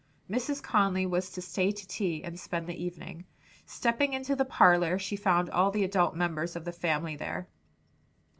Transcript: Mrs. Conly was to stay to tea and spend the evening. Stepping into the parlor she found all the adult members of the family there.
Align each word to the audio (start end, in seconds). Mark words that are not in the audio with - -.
Mrs. 0.27 0.63
Conly 0.63 1.05
was 1.05 1.29
to 1.29 1.43
stay 1.43 1.69
to 1.71 1.85
tea 1.87 2.23
and 2.23 2.39
spend 2.39 2.65
the 2.65 2.83
evening. 2.83 3.25
Stepping 3.67 4.13
into 4.13 4.35
the 4.35 4.43
parlor 4.45 4.97
she 4.97 5.15
found 5.15 5.47
all 5.51 5.69
the 5.69 5.83
adult 5.83 6.15
members 6.15 6.55
of 6.55 6.65
the 6.65 6.71
family 6.71 7.15
there. 7.15 7.47